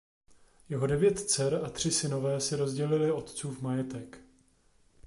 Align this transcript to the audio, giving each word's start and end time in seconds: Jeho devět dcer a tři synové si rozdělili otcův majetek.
Jeho 0.69 0.87
devět 0.87 1.19
dcer 1.19 1.61
a 1.65 1.69
tři 1.69 1.91
synové 1.91 2.41
si 2.41 2.55
rozdělili 2.55 3.11
otcův 3.11 3.61
majetek. 3.61 4.19